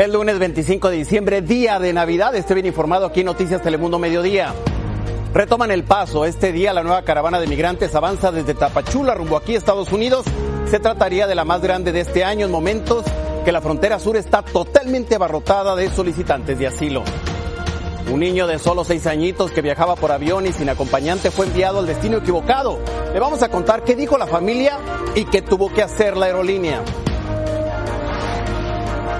[0.00, 3.98] El lunes 25 de diciembre, día de Navidad, estoy bien informado aquí en Noticias Telemundo
[3.98, 4.54] Mediodía.
[5.34, 6.24] Retoman el paso.
[6.24, 10.24] Este día la nueva caravana de migrantes avanza desde Tapachula rumbo aquí a Estados Unidos.
[10.70, 13.04] Se trataría de la más grande de este año en momentos
[13.44, 17.04] que la frontera sur está totalmente abarrotada de solicitantes de asilo.
[18.08, 21.78] Un niño de solo seis añitos que viajaba por avión y sin acompañante fue enviado
[21.78, 22.78] al destino equivocado.
[23.12, 24.78] Le vamos a contar qué dijo la familia
[25.14, 26.82] y qué tuvo que hacer la aerolínea.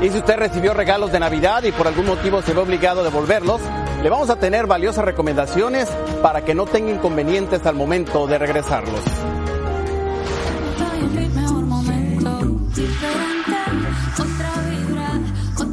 [0.03, 3.05] Y si usted recibió regalos de Navidad y por algún motivo se ve obligado a
[3.05, 3.61] devolverlos,
[4.03, 5.89] le vamos a tener valiosas recomendaciones
[6.23, 9.03] para que no tenga inconvenientes al momento de regresarlos.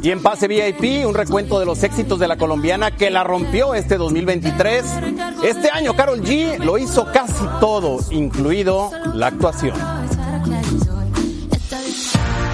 [0.08, 3.74] Y en Pase VIP, un recuento de los éxitos de la colombiana que la rompió
[3.74, 4.82] este 2023.
[5.44, 9.76] Este año Carol G lo hizo casi todo, incluido la actuación.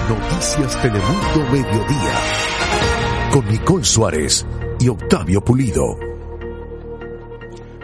[0.09, 2.13] Noticias Telemundo Mediodía.
[3.31, 4.45] Con Nicole Suárez
[4.81, 5.97] y Octavio Pulido.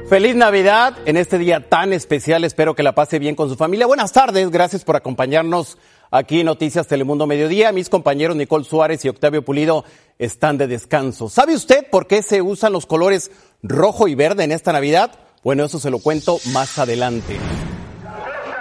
[0.09, 2.43] Feliz Navidad en este día tan especial.
[2.43, 3.87] Espero que la pase bien con su familia.
[3.87, 4.51] Buenas tardes.
[4.51, 5.77] Gracias por acompañarnos
[6.11, 7.71] aquí Noticias Telemundo Mediodía.
[7.71, 9.85] Mis compañeros Nicole Suárez y Octavio Pulido
[10.19, 11.29] están de descanso.
[11.29, 13.31] ¿Sabe usted por qué se usan los colores
[13.63, 15.11] rojo y verde en esta Navidad?
[15.43, 17.37] Bueno, eso se lo cuento más adelante.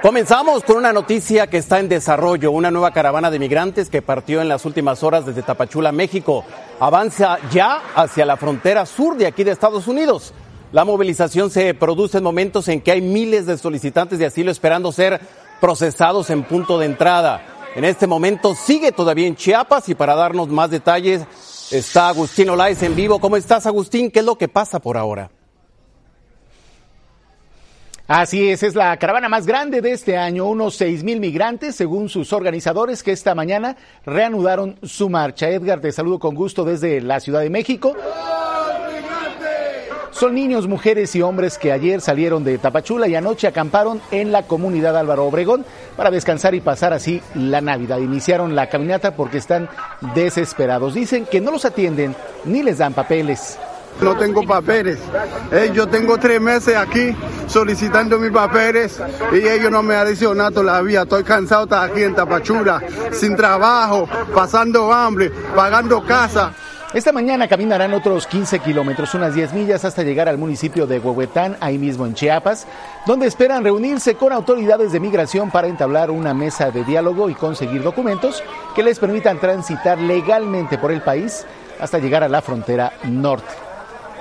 [0.01, 2.53] Comenzamos con una noticia que está en desarrollo.
[2.53, 6.43] Una nueva caravana de migrantes que partió en las últimas horas desde Tapachula, México,
[6.79, 10.33] avanza ya hacia la frontera sur de aquí de Estados Unidos.
[10.73, 14.93] La movilización se produce en momentos en que hay miles de solicitantes de asilo esperando
[14.93, 15.21] ser
[15.61, 17.43] procesados en punto de entrada.
[17.75, 21.23] En este momento sigue todavía en Chiapas y para darnos más detalles
[21.71, 23.21] está Agustín Olaez en vivo.
[23.21, 24.11] ¿Cómo estás, Agustín?
[24.11, 25.31] ¿Qué es lo que pasa por ahora?
[28.09, 32.09] Así es, es la caravana más grande de este año, unos seis mil migrantes, según
[32.09, 35.49] sus organizadores, que esta mañana reanudaron su marcha.
[35.49, 37.95] Edgar, te saludo con gusto desde la Ciudad de México.
[40.21, 44.43] Son niños, mujeres y hombres que ayer salieron de Tapachula y anoche acamparon en la
[44.43, 45.65] comunidad Álvaro Obregón
[45.97, 47.97] para descansar y pasar así la Navidad.
[47.97, 49.71] Iniciaron la caminata porque están
[50.15, 50.93] desesperados.
[50.93, 52.15] Dicen que no los atienden
[52.45, 53.59] ni les dan papeles.
[54.03, 54.99] No tengo papeles.
[55.53, 57.17] Eh, yo tengo tres meses aquí
[57.47, 59.01] solicitando mis papeles
[59.33, 61.05] y ellos no me han dicho nada todavía.
[61.05, 62.83] Estoy cansado estar aquí en Tapachula,
[63.13, 66.53] sin trabajo, pasando hambre, pagando casa.
[66.93, 71.57] Esta mañana caminarán otros 15 kilómetros, unas 10 millas, hasta llegar al municipio de Huehuetán,
[71.61, 72.67] ahí mismo en Chiapas,
[73.07, 77.85] donde esperan reunirse con autoridades de migración para entablar una mesa de diálogo y conseguir
[77.85, 78.43] documentos
[78.75, 81.47] que les permitan transitar legalmente por el país
[81.79, 83.55] hasta llegar a la frontera norte.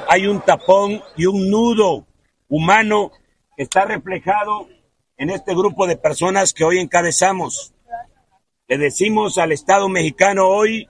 [0.07, 2.05] Hay un tapón y un nudo
[2.49, 3.11] humano
[3.57, 4.67] que está reflejado
[5.17, 7.73] en este grupo de personas que hoy encabezamos.
[8.67, 10.87] Le decimos al Estado mexicano hoy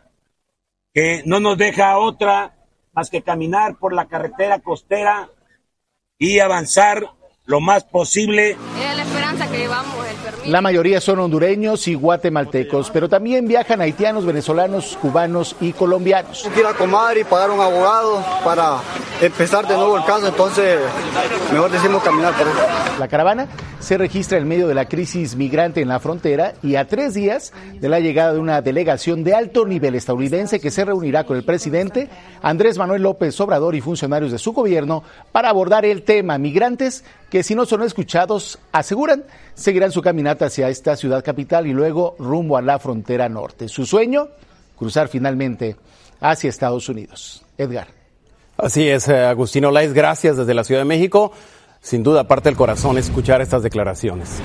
[0.93, 2.55] que no nos deja otra
[2.93, 5.29] más que caminar por la carretera costera
[6.17, 7.13] y avanzar
[7.45, 8.51] lo más posible.
[8.51, 10.08] Es la esperanza que llevamos.
[10.49, 16.49] La mayoría son hondureños y guatemaltecos, pero también viajan haitianos, venezolanos, cubanos y colombianos.
[16.51, 18.79] Que ir a Comar y pagar un abogado para
[19.21, 20.79] empezar de nuevo el caso, entonces
[21.53, 22.57] mejor decimos caminar por eso.
[22.97, 23.47] La caravana
[23.79, 27.53] se registra en medio de la crisis migrante en la frontera y a tres días
[27.79, 31.43] de la llegada de una delegación de alto nivel estadounidense que se reunirá con el
[31.43, 32.09] presidente
[32.41, 37.43] Andrés Manuel López Obrador y funcionarios de su gobierno para abordar el tema migrantes que
[37.43, 39.23] si no son escuchados, aseguran,
[39.53, 43.67] seguirán su caminata hacia esta ciudad capital y luego rumbo a la frontera norte.
[43.67, 44.29] Su sueño,
[44.77, 45.75] cruzar finalmente
[46.19, 47.43] hacia Estados Unidos.
[47.57, 47.87] Edgar.
[48.57, 51.31] Así es, eh, Agustín Olaez, gracias desde la Ciudad de México.
[51.81, 54.41] Sin duda, parte del corazón escuchar estas declaraciones.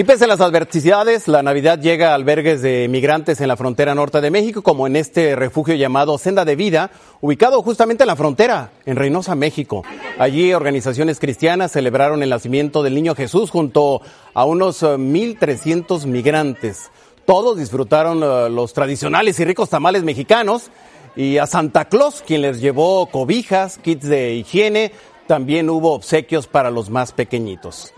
[0.00, 3.94] Y pese a las adversidades, la Navidad llega a albergues de migrantes en la frontera
[3.94, 6.90] norte de México, como en este refugio llamado Senda de Vida,
[7.20, 9.84] ubicado justamente en la frontera, en Reynosa, México.
[10.18, 14.00] Allí organizaciones cristianas celebraron el nacimiento del niño Jesús junto
[14.32, 16.90] a unos eh, 1.300 migrantes.
[17.26, 20.70] Todos disfrutaron eh, los tradicionales y ricos tamales mexicanos
[21.14, 24.92] y a Santa Claus, quien les llevó cobijas, kits de higiene,
[25.30, 27.92] también hubo obsequios para los más pequeñitos.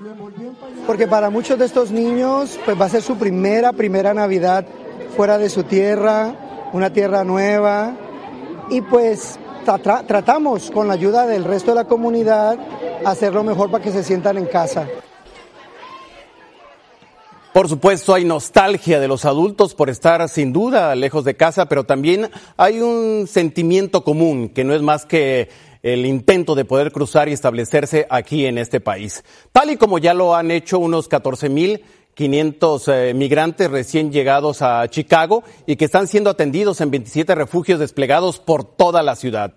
[0.87, 4.67] Porque para muchos de estos niños, pues va a ser su primera, primera Navidad
[5.17, 7.96] fuera de su tierra, una tierra nueva.
[8.69, 12.58] Y pues tra- tratamos con la ayuda del resto de la comunidad
[13.02, 14.87] hacerlo mejor para que se sientan en casa.
[17.55, 21.84] Por supuesto, hay nostalgia de los adultos por estar sin duda lejos de casa, pero
[21.84, 27.29] también hay un sentimiento común que no es más que el intento de poder cruzar
[27.29, 29.25] y establecerse aquí en este país.
[29.52, 31.82] Tal y como ya lo han hecho unos 14 mil
[32.14, 37.81] 500 eh, migrantes recién llegados a Chicago y que están siendo atendidos en 27 refugios
[37.81, 39.55] desplegados por toda la ciudad.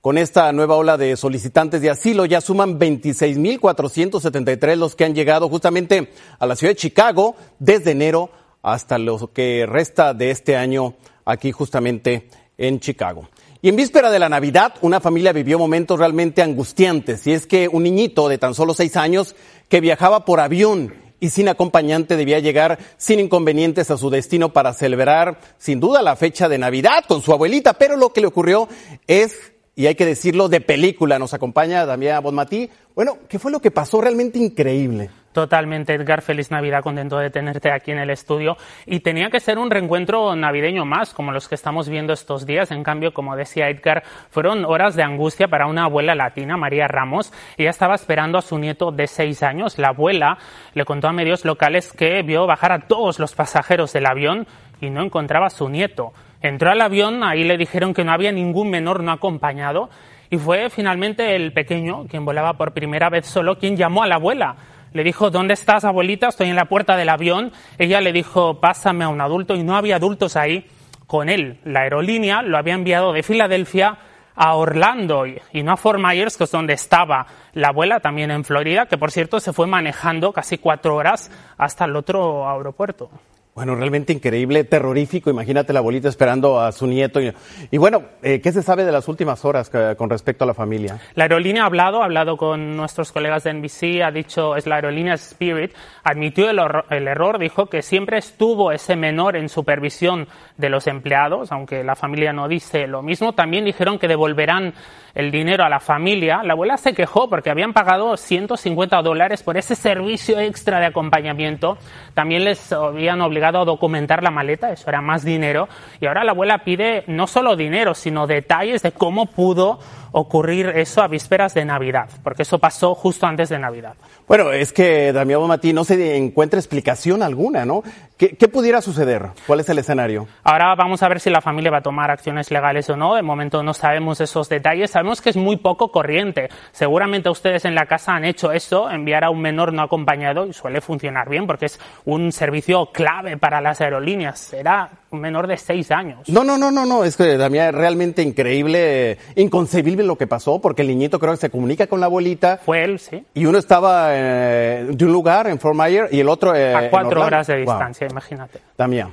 [0.00, 5.50] Con esta nueva ola de solicitantes de asilo ya suman 26.473 los que han llegado
[5.50, 8.30] justamente a la ciudad de Chicago desde enero
[8.62, 10.94] hasta lo que resta de este año
[11.26, 13.28] aquí justamente en Chicago.
[13.62, 17.26] Y en víspera de la Navidad, una familia vivió momentos realmente angustiantes.
[17.26, 19.36] Y es que un niñito de tan solo seis años
[19.68, 24.72] que viajaba por avión y sin acompañante debía llegar sin inconvenientes a su destino para
[24.72, 27.74] celebrar sin duda la fecha de Navidad con su abuelita.
[27.74, 28.66] Pero lo que le ocurrió
[29.06, 31.18] es y hay que decirlo, de película.
[31.18, 32.68] Nos acompaña Damián Bonmatí.
[32.94, 34.00] Bueno, ¿qué fue lo que pasó?
[34.00, 35.08] Realmente increíble.
[35.32, 36.22] Totalmente, Edgar.
[36.22, 38.56] Feliz Navidad, contento de tenerte aquí en el estudio.
[38.84, 42.72] Y tenía que ser un reencuentro navideño más, como los que estamos viendo estos días.
[42.72, 47.32] En cambio, como decía Edgar, fueron horas de angustia para una abuela latina, María Ramos.
[47.56, 49.78] Ella estaba esperando a su nieto de seis años.
[49.78, 50.36] La abuela
[50.74, 54.48] le contó a medios locales que vio bajar a todos los pasajeros del avión
[54.80, 56.12] y no encontraba a su nieto.
[56.42, 59.90] Entró al avión, ahí le dijeron que no había ningún menor no acompañado
[60.30, 64.14] y fue finalmente el pequeño, quien volaba por primera vez solo, quien llamó a la
[64.14, 64.56] abuela.
[64.92, 66.28] Le dijo, ¿dónde estás, abuelita?
[66.28, 67.52] Estoy en la puerta del avión.
[67.78, 70.66] Ella le dijo, pásame a un adulto y no había adultos ahí
[71.06, 71.60] con él.
[71.64, 73.98] La aerolínea lo había enviado de Filadelfia
[74.34, 78.44] a Orlando y no a Fort Myers, que es donde estaba la abuela, también en
[78.44, 83.10] Florida, que por cierto se fue manejando casi cuatro horas hasta el otro aeropuerto.
[83.52, 85.28] Bueno, realmente increíble, terrorífico.
[85.28, 87.20] Imagínate la abuelita esperando a su nieto.
[87.20, 91.00] Y, bueno, eh, ¿qué se sabe de las últimas horas con respecto a la familia?
[91.16, 94.76] La aerolínea ha hablado, ha hablado con nuestros colegas de NBC, ha dicho, es la
[94.76, 95.72] aerolínea Spirit,
[96.04, 96.60] admitió el,
[96.90, 101.96] el error, dijo que siempre estuvo ese menor en supervisión de los empleados, aunque la
[101.96, 103.32] familia no dice lo mismo.
[103.32, 104.74] También dijeron que devolverán
[105.12, 106.42] el dinero a la familia.
[106.44, 111.78] La abuela se quejó porque habían pagado 150 dólares por ese servicio extra de acompañamiento.
[112.14, 115.68] También les habían obligado a documentar la maleta, eso era más dinero,
[116.00, 119.80] y ahora la abuela pide no solo dinero, sino detalles de cómo pudo
[120.12, 123.94] ocurrir eso a vísperas de Navidad, porque eso pasó justo antes de Navidad.
[124.26, 127.82] Bueno, es que Damián Matí no se encuentra explicación alguna, ¿no?
[128.16, 129.28] ¿Qué, ¿Qué, pudiera suceder?
[129.46, 130.28] ¿Cuál es el escenario?
[130.44, 133.14] Ahora vamos a ver si la familia va a tomar acciones legales o no.
[133.14, 134.90] De momento no sabemos esos detalles.
[134.90, 136.50] Sabemos que es muy poco corriente.
[136.70, 140.52] Seguramente ustedes en la casa han hecho eso, enviar a un menor no acompañado y
[140.52, 144.38] suele funcionar bien porque es un servicio clave para las aerolíneas.
[144.38, 146.28] Será un menor de seis años.
[146.28, 147.04] No, no, no, no, no.
[147.04, 151.38] Es que Damián es realmente increíble, inconcebible lo que pasó porque el niñito creo que
[151.38, 152.58] se comunica con la abuelita.
[152.58, 153.24] Fue él, sí.
[153.34, 156.90] Y uno estaba eh, de un lugar en Fort Myers y el otro eh, a
[156.90, 158.60] cuatro horas de distancia imagínate.
[158.76, 159.12] Damián,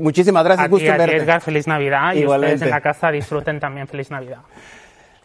[0.00, 0.66] muchísimas gracias.
[0.66, 2.14] A gusto ti, Edgar, feliz Navidad.
[2.14, 4.38] Y ustedes en la casa disfruten también feliz Navidad.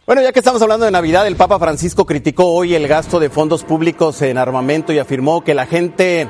[0.04, 3.30] Bueno, ya que estamos hablando de Navidad, el Papa Francisco criticó hoy el gasto de
[3.30, 6.26] fondos públicos en armamento y afirmó que la gente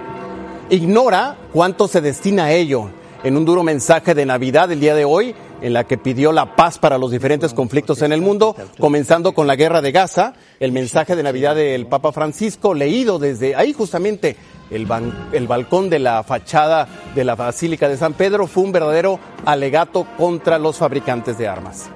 [0.69, 2.91] ignora cuánto se destina a ello.
[3.25, 6.57] En un duro mensaje de Navidad el día de hoy, en la que pidió la
[6.57, 10.73] paz para los diferentes conflictos en el mundo, comenzando con la guerra de Gaza, el
[10.73, 14.37] mensaje de Navidad del Papa Francisco, leído desde ahí justamente
[14.73, 14.89] el,
[15.33, 20.05] el, balcón de la fachada de la Basílica de San Pedro fue un verdadero alegato
[20.19, 21.91] contra los fabricantes de armas.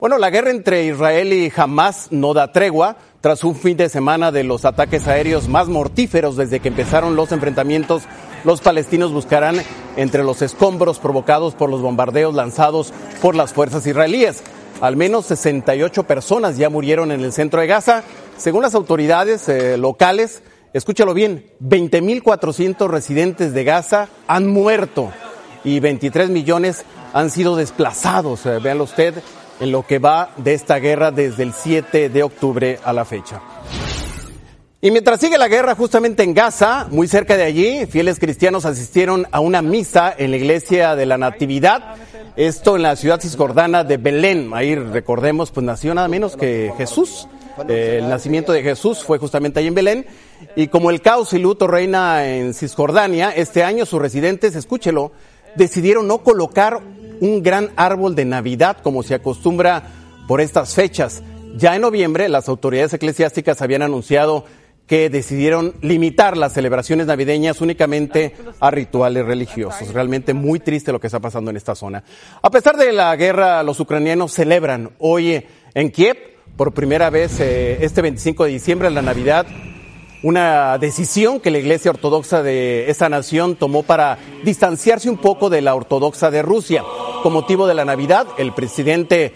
[0.00, 4.32] Bueno, la guerra entre Israel y Hamas no da tregua tras un fin de semana
[4.32, 8.02] de los ataques aéreos más mortíferos desde que empezaron los enfrentamientos.
[8.44, 9.62] Los palestinos buscarán
[9.96, 14.42] entre los escombros provocados por los bombardeos lanzados por las fuerzas israelíes.
[14.82, 18.02] Al menos 68 personas ya murieron en el centro de Gaza.
[18.36, 20.42] Según las autoridades eh, locales,
[20.74, 25.10] escúchalo bien, 20.400 residentes de Gaza han muerto
[25.64, 26.84] y 23 millones
[27.14, 28.44] han sido desplazados.
[28.44, 29.14] Eh, véanlo usted
[29.60, 33.40] en lo que va de esta guerra desde el 7 de octubre a la fecha.
[34.84, 39.26] Y mientras sigue la guerra justamente en Gaza, muy cerca de allí, fieles cristianos asistieron
[39.32, 41.96] a una misa en la iglesia de la Natividad,
[42.36, 44.50] esto en la ciudad cisjordana de Belén.
[44.52, 47.26] Ahí recordemos, pues nació nada menos que Jesús.
[47.66, 50.06] Eh, el nacimiento de Jesús fue justamente ahí en Belén.
[50.54, 55.12] Y como el caos y luto reina en Cisjordania, este año sus residentes, escúchelo,
[55.56, 56.80] decidieron no colocar
[57.22, 59.84] un gran árbol de Navidad como se acostumbra
[60.28, 61.22] por estas fechas.
[61.56, 64.44] Ya en noviembre las autoridades eclesiásticas habían anunciado
[64.86, 69.92] que decidieron limitar las celebraciones navideñas únicamente a rituales religiosos.
[69.94, 72.04] Realmente muy triste lo que está pasando en esta zona.
[72.42, 75.42] A pesar de la guerra, los ucranianos celebran hoy
[75.74, 76.16] en Kiev
[76.56, 79.46] por primera vez eh, este 25 de diciembre la Navidad
[80.24, 85.60] una decisión que la Iglesia Ortodoxa de esa nación tomó para distanciarse un poco de
[85.60, 86.82] la Ortodoxa de Rusia.
[87.22, 89.34] Con motivo de la Navidad, el presidente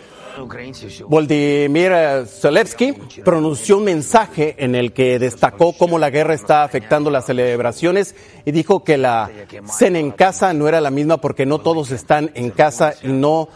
[1.06, 2.92] Volodymyr Zelensky
[3.24, 8.14] pronunció un mensaje en el que destacó cómo la guerra está afectando las celebraciones
[8.44, 9.30] y dijo que la
[9.66, 13.48] cena en casa no era la misma porque no todos están en casa y no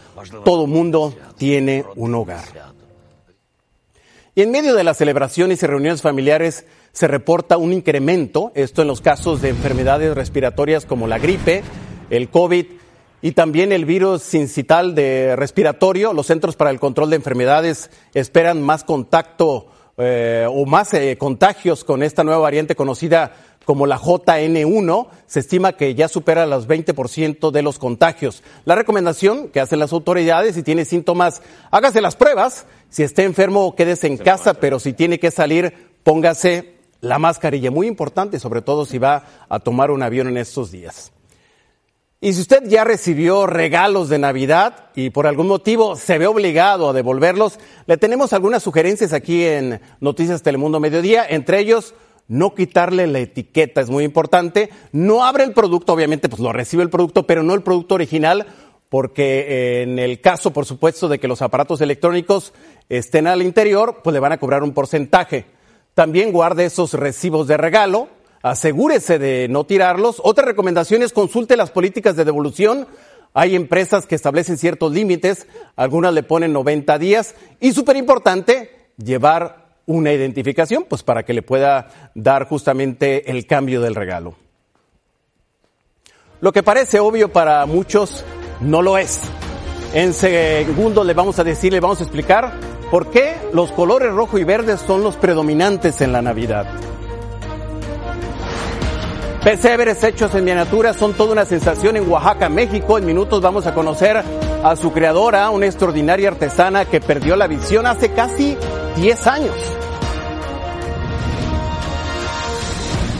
[0.43, 2.73] todo mundo tiene un hogar.
[4.35, 8.87] Y en medio de las celebraciones y reuniones familiares se reporta un incremento, esto en
[8.87, 11.63] los casos de enfermedades respiratorias como la gripe,
[12.09, 12.65] el COVID
[13.23, 16.11] y también el virus sincital de respiratorio.
[16.11, 21.85] Los Centros para el Control de Enfermedades esperan más contacto eh, o más eh, contagios
[21.85, 23.31] con esta nueva variante conocida
[23.63, 28.43] como la JN1, se estima que ya supera los 20% de los contagios.
[28.65, 32.65] La recomendación que hacen las autoridades, si tiene síntomas, hágase las pruebas.
[32.89, 37.71] Si está enfermo, quédese en casa, pero si tiene que salir, póngase la mascarilla.
[37.71, 41.13] Muy importante, sobre todo si va a tomar un avión en estos días.
[42.23, 46.87] Y si usted ya recibió regalos de Navidad y por algún motivo se ve obligado
[46.87, 51.95] a devolverlos, le tenemos algunas sugerencias aquí en Noticias Telemundo Mediodía, entre ellos
[52.29, 56.83] no quitarle la etiqueta, es muy importante, no abre el producto, obviamente pues lo recibe
[56.83, 58.47] el producto, pero no el producto original,
[58.87, 62.53] porque en el caso, por supuesto, de que los aparatos electrónicos
[62.87, 65.43] estén al interior, pues le van a cobrar un porcentaje.
[65.93, 68.07] También guarde esos recibos de regalo,
[68.43, 70.21] asegúrese de no tirarlos.
[70.23, 72.87] Otra recomendación es consulte las políticas de devolución.
[73.33, 79.73] Hay empresas que establecen ciertos límites, algunas le ponen 90 días y súper importante, llevar
[79.87, 84.35] una identificación, pues para que le pueda dar justamente el cambio del regalo.
[86.41, 88.23] Lo que parece obvio para muchos
[88.61, 89.19] no lo es.
[89.95, 92.53] En segundo le vamos a decir, le vamos a explicar
[92.93, 96.67] ¿Por qué los colores rojo y verde son los predominantes en la Navidad?
[99.43, 102.97] Pesebres hechos en miniatura son toda una sensación en Oaxaca, México.
[102.97, 104.23] En minutos vamos a conocer
[104.63, 108.57] a su creadora, una extraordinaria artesana que perdió la visión hace casi
[108.95, 109.55] 10 años.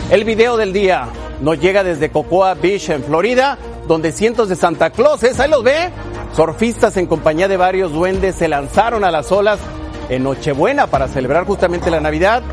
[0.10, 1.10] El video del día
[1.42, 3.58] nos llega desde Cocoa Beach en Florida,
[3.89, 5.89] donde cientos de Santa Clauses, ahí los ve,
[6.34, 9.60] Surfistas en compañía de varios duendes se lanzaron a las olas
[10.08, 12.44] en Nochebuena para celebrar justamente la Navidad.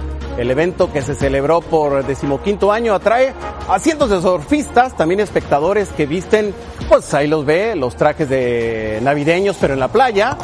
[0.41, 3.35] El evento que se celebró por decimoquinto año atrae
[3.69, 6.55] a cientos de surfistas, también espectadores que visten,
[6.89, 10.39] pues ahí los ve, los trajes de navideños, pero en la playa.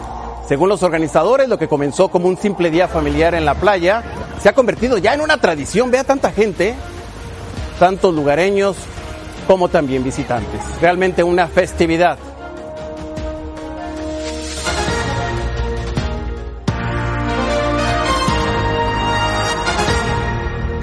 [0.46, 4.02] Según los organizadores, lo que comenzó como un simple día familiar en la playa
[4.42, 5.90] se ha convertido ya en una tradición.
[5.90, 6.74] Vea tanta gente,
[7.78, 8.76] tantos lugareños
[9.46, 10.60] como también visitantes.
[10.82, 12.18] Realmente una festividad.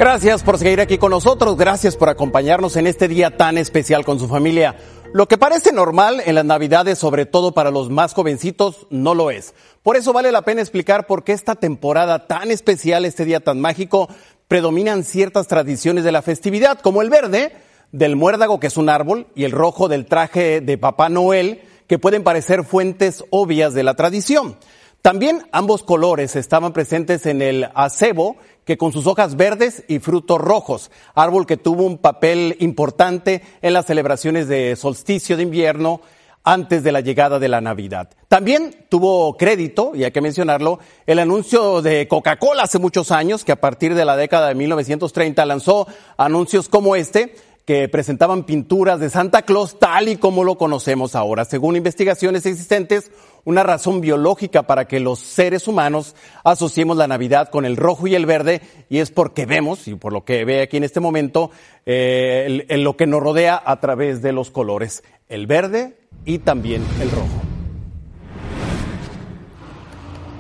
[0.04, 4.20] Gracias por seguir aquí con nosotros, gracias por acompañarnos en este día tan especial con
[4.20, 4.76] su familia.
[5.14, 9.32] Lo que parece normal en las Navidades, sobre todo para los más jovencitos, no lo
[9.32, 9.54] es.
[9.82, 13.62] Por eso vale la pena explicar por qué esta temporada tan especial, este día tan
[13.62, 14.10] mágico,
[14.50, 17.54] predominan ciertas tradiciones de la festividad, como el verde
[17.94, 21.98] del muérdago, que es un árbol, y el rojo del traje de Papá Noel, que
[21.98, 24.58] pueden parecer fuentes obvias de la tradición.
[25.04, 30.40] También ambos colores estaban presentes en el acebo, que con sus hojas verdes y frutos
[30.40, 36.00] rojos, árbol que tuvo un papel importante en las celebraciones de solsticio de invierno
[36.46, 38.12] antes de la llegada de la Navidad.
[38.30, 43.52] También tuvo crédito, y hay que mencionarlo, el anuncio de Coca-Cola hace muchos años, que
[43.52, 49.10] a partir de la década de 1930 lanzó anuncios como este, que presentaban pinturas de
[49.10, 51.46] Santa Claus tal y como lo conocemos ahora.
[51.46, 53.10] Según investigaciones existentes,
[53.46, 58.16] una razón biológica para que los seres humanos asociemos la Navidad con el rojo y
[58.16, 61.52] el verde, y es porque vemos, y por lo que ve aquí en este momento,
[61.86, 67.12] eh, lo que nos rodea a través de los colores, el verde y también el
[67.12, 67.42] rojo.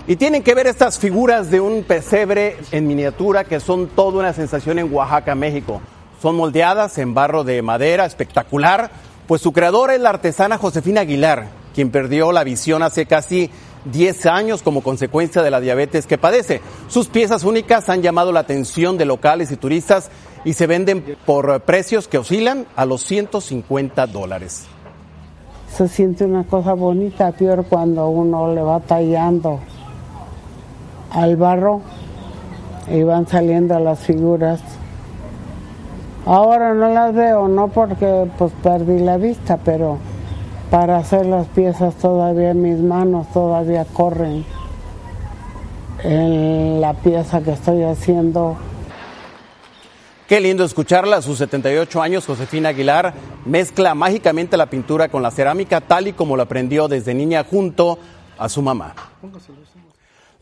[0.06, 4.34] Y tienen que ver estas figuras de un pesebre en miniatura que son toda una
[4.34, 5.82] sensación en Oaxaca, México.
[6.24, 8.92] Son moldeadas en barro de madera, espectacular,
[9.27, 13.50] pues su creadora es la artesana Josefina Aguilar, quien perdió la visión hace casi
[13.92, 16.62] 10 años como consecuencia de la diabetes que padece.
[16.88, 20.12] Sus piezas únicas han llamado la atención de locales y turistas
[20.46, 24.63] y se venden por precios que oscilan a los 150 dólares.
[25.75, 29.60] Se siente una cosa bonita, peor cuando uno le va tallando
[31.12, 31.82] al barro
[32.89, 34.62] y van saliendo las figuras.
[36.25, 39.98] Ahora no las veo, no porque pues perdí la vista, pero
[40.72, 44.46] para hacer las piezas todavía mis manos todavía corren
[46.03, 48.58] en la pieza que estoy haciendo.
[50.27, 51.18] Qué lindo escucharla.
[51.18, 53.13] A sus 78 años, Josefina Aguilar
[53.46, 58.00] mezcla mágicamente la pintura con la cerámica tal y como lo aprendió desde niña junto
[58.38, 58.96] a su mamá.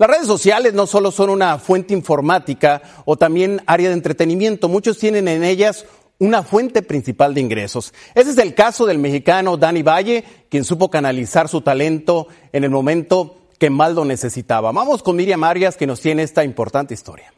[0.02, 4.98] Las redes sociales no solo son una fuente informática o también área de entretenimiento, muchos
[4.98, 5.86] tienen en ellas
[6.18, 7.94] una fuente principal de ingresos.
[8.16, 12.72] Ese es el caso del mexicano Dani Valle, quien supo canalizar su talento en el
[12.72, 14.72] momento que más lo necesitaba.
[14.72, 17.32] Vamos con Miriam Arias, que nos tiene esta importante historia.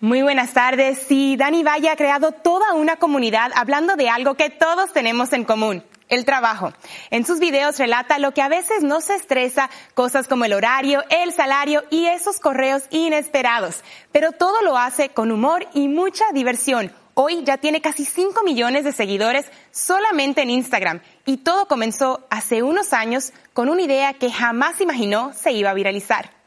[0.00, 1.04] Muy buenas tardes.
[1.06, 5.44] Sí, Dani Valle ha creado toda una comunidad hablando de algo que todos tenemos en
[5.44, 6.72] común, el trabajo.
[7.10, 11.02] En sus videos relata lo que a veces no se estresa, cosas como el horario,
[11.08, 13.82] el salario y esos correos inesperados.
[14.12, 16.92] Pero todo lo hace con humor y mucha diversión.
[17.14, 22.62] Hoy ya tiene casi 5 millones de seguidores solamente en Instagram y todo comenzó hace
[22.62, 26.39] unos años con una idea que jamás imaginó se iba a viralizar.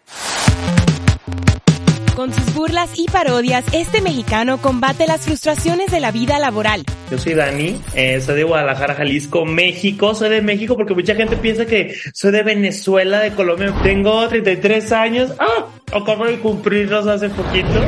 [2.16, 6.84] Con sus burlas y parodias, este mexicano combate las frustraciones de la vida laboral.
[7.10, 10.14] Yo soy Dani, eh, soy de Guadalajara, Jalisco, México.
[10.14, 13.74] Soy de México porque mucha gente piensa que soy de Venezuela, de Colombia.
[13.82, 15.32] Tengo 33 años.
[15.40, 15.66] ¡Ah!
[15.92, 17.82] Acabo de cumplirlos hace poquito.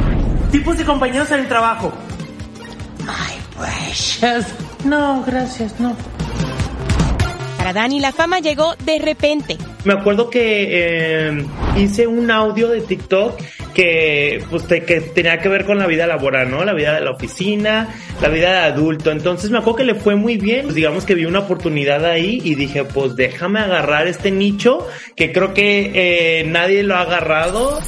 [0.51, 1.94] Tipos de compañeros en el trabajo.
[3.01, 4.48] My precious.
[4.84, 5.96] No, gracias, no.
[7.58, 9.58] Para Dani la fama llegó de repente.
[9.84, 11.46] Me acuerdo que eh,
[11.77, 13.39] hice un audio de TikTok
[13.75, 16.63] que, pues, que tenía que ver con la vida laboral, ¿no?
[16.63, 19.12] La vida de la oficina, la vida de adulto.
[19.12, 20.63] Entonces me acuerdo que le fue muy bien.
[20.63, 25.32] Pues, digamos que vi una oportunidad ahí y dije, pues déjame agarrar este nicho que
[25.32, 27.79] creo que eh, nadie lo ha agarrado.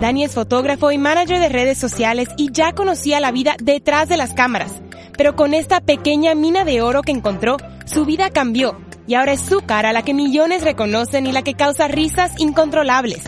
[0.00, 4.18] Dani es fotógrafo y manager de redes sociales y ya conocía la vida detrás de
[4.18, 4.82] las cámaras.
[5.16, 7.56] Pero con esta pequeña mina de oro que encontró,
[7.86, 11.54] su vida cambió y ahora es su cara la que millones reconocen y la que
[11.54, 13.24] causa risas incontrolables.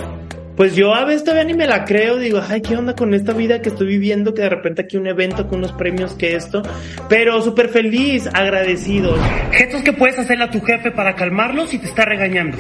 [0.57, 3.33] Pues yo a veces todavía ni me la creo, digo, ay, ¿qué onda con esta
[3.35, 4.33] vida que estoy viviendo?
[4.33, 6.63] Que de repente aquí un evento con unos premios que esto,
[7.09, 9.15] pero súper feliz, agradecido.
[9.53, 12.57] Gestos que puedes hacerle a tu jefe para calmarlo si te está regañando.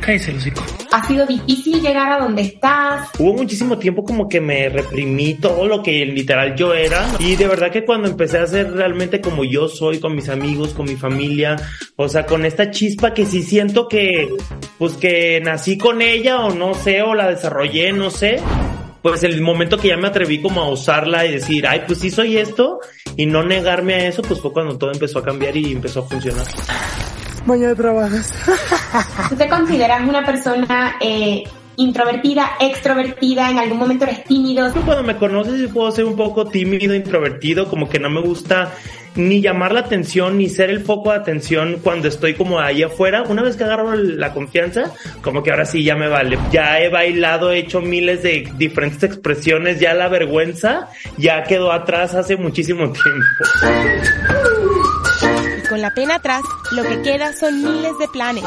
[0.00, 0.62] Cállese, hocico.
[0.92, 3.10] ¿Ha sido difícil llegar a donde estás?
[3.18, 7.46] Hubo muchísimo tiempo como que me reprimí todo lo que literal yo era y de
[7.48, 10.96] verdad que cuando empecé a ser realmente como yo soy con mis amigos, con mi
[10.96, 11.56] familia,
[11.96, 14.28] o sea, con esta chispa que sí siento que,
[14.78, 18.40] pues que nací con ella o no no sé, o la desarrollé, no sé.
[19.02, 22.10] Pues el momento que ya me atreví como a usarla y decir, ay, pues sí
[22.10, 22.80] soy esto,
[23.16, 26.02] y no negarme a eso, pues fue cuando todo empezó a cambiar y empezó a
[26.02, 26.46] funcionar.
[27.46, 28.34] Mañana trabajas.
[29.30, 31.44] ¿Tú te consideras una persona eh,
[31.76, 34.70] introvertida, extrovertida, en algún momento eres tímido.
[34.84, 38.72] Cuando me conoces yo puedo ser un poco tímido, introvertido, como que no me gusta
[39.18, 43.22] ni llamar la atención, ni ser el foco de atención cuando estoy como ahí afuera.
[43.22, 46.38] Una vez que agarro la confianza, como que ahora sí ya me vale.
[46.50, 52.14] Ya he bailado, he hecho miles de diferentes expresiones, ya la vergüenza ya quedó atrás
[52.14, 53.24] hace muchísimo tiempo.
[55.58, 58.44] Y con la pena atrás, lo que queda son miles de planes.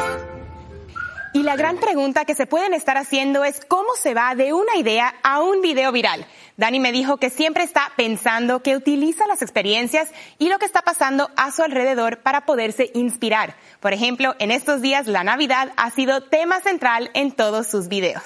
[1.34, 4.76] Y la gran pregunta que se pueden estar haciendo es cómo se va de una
[4.76, 6.26] idea a un video viral.
[6.56, 10.82] Dani me dijo que siempre está pensando, que utiliza las experiencias y lo que está
[10.82, 13.56] pasando a su alrededor para poderse inspirar.
[13.80, 18.22] Por ejemplo, en estos días la Navidad ha sido tema central en todos sus videos.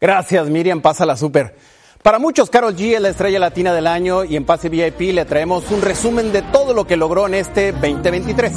[0.00, 0.80] Gracias, Miriam.
[0.80, 1.56] Pásala súper.
[2.02, 5.24] Para muchos, Carol G es la estrella latina del año y en Pase VIP le
[5.24, 8.52] traemos un resumen de todo lo que logró en este 2023.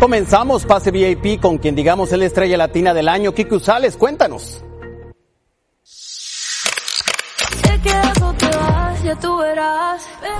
[0.00, 4.62] Comenzamos Pase VIP con quien digamos es la estrella latina del año, Kiki Usales, cuéntanos.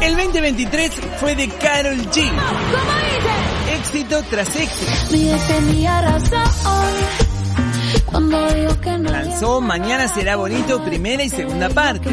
[0.03, 2.31] El 2023 fue de Carol G.
[3.79, 4.92] Éxito tras éxito.
[9.11, 12.11] Lanzó Mañana será bonito primera y segunda parte.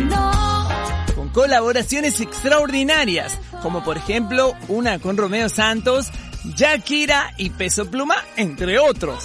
[1.16, 6.12] Con colaboraciones extraordinarias, como por ejemplo una con Romeo Santos,
[6.46, 9.24] Shakira y Peso Pluma, entre otros.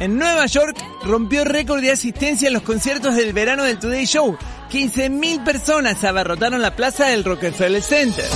[0.00, 4.36] En Nueva York rompió récord de asistencia en los conciertos del verano del Today Show.
[4.70, 8.26] 15.000 personas abarrotaron la plaza del Rockefeller Center.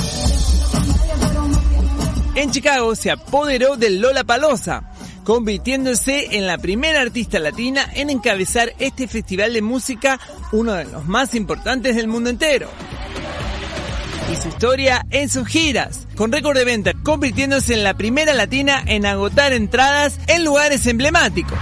[2.34, 4.90] En Chicago se apoderó del Lola Palosa,
[5.24, 10.18] convirtiéndose en la primera artista latina en encabezar este festival de música,
[10.52, 12.68] uno de los más importantes del mundo entero
[14.32, 18.82] y su historia en sus giras, con récord de venta, convirtiéndose en la primera latina
[18.86, 21.58] en agotar entradas en lugares emblemáticos.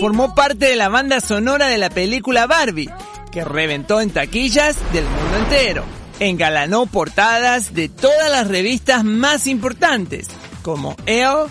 [0.00, 2.90] Formó parte de la banda sonora de la película Barbie,
[3.32, 5.84] que reventó en taquillas del mundo entero.
[6.18, 10.28] Engalanó portadas de todas las revistas más importantes
[10.62, 11.46] como Elle,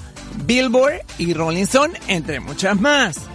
[0.46, 3.29] Billboard y Rolling Stone, entre muchas más.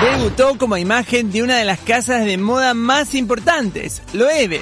[0.00, 4.60] Debutó como imagen de una de las casas de moda más importantes, Loewe.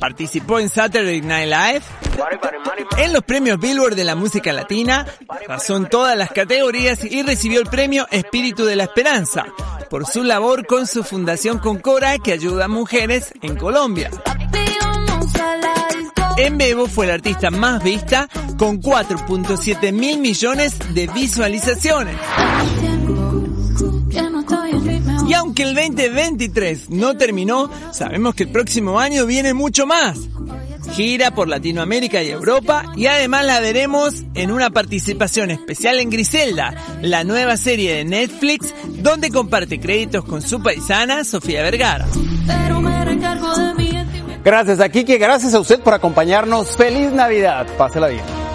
[0.00, 1.82] Participó en Saturday Night Live,
[2.96, 5.06] en los premios Billboard de la música latina,
[5.46, 9.44] pasó en todas las categorías y recibió el premio Espíritu de la Esperanza
[9.90, 14.10] por su labor con su fundación Concora que ayuda a mujeres en Colombia.
[16.36, 22.16] En Bebo fue la artista más vista con 4.7 mil millones de visualizaciones.
[25.26, 30.18] Y aunque el 2023 no terminó, sabemos que el próximo año viene mucho más.
[30.92, 36.74] Gira por Latinoamérica y Europa y además la veremos en una participación especial en Griselda,
[37.02, 42.06] la nueva serie de Netflix donde comparte créditos con su paisana Sofía Vergara.
[44.46, 46.76] Gracias a Kiki, gracias a usted por acompañarnos.
[46.76, 47.66] Feliz Navidad.
[47.76, 48.45] Pásela bien.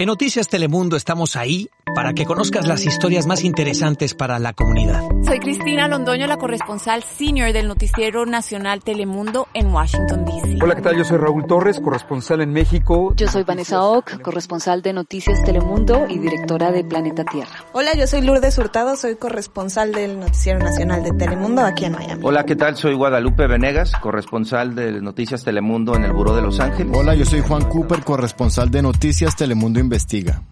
[0.00, 5.02] En Noticias Telemundo estamos ahí para que conozcas las historias más interesantes para la comunidad.
[5.26, 10.58] Soy Cristina Londoño, la corresponsal senior del Noticiero Nacional Telemundo en Washington, D.C.
[10.62, 10.96] Hola, ¿qué tal?
[10.96, 13.12] Yo soy Raúl Torres, corresponsal en México.
[13.16, 17.64] Yo soy Vanessa Ock, corresponsal de Noticias Telemundo y directora de Planeta Tierra.
[17.72, 22.22] Hola, yo soy Lourdes Hurtado, soy corresponsal del Noticiero Nacional de Telemundo aquí en Miami.
[22.24, 22.76] Hola, ¿qué tal?
[22.76, 26.96] Soy Guadalupe Venegas, corresponsal de Noticias Telemundo en el Buró de Los Ángeles.
[26.96, 30.42] Hola, yo soy Juan Cooper, corresponsal de Noticias Telemundo Investiga.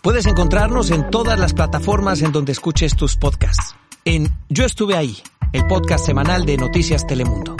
[0.00, 3.74] Puedes encontrarnos en todas las plataformas en donde escuches tus podcasts.
[4.04, 5.16] En Yo estuve ahí,
[5.52, 7.56] el podcast semanal de Noticias Telemundo.